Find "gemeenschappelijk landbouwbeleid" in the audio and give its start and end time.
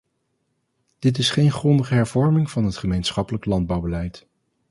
2.77-4.27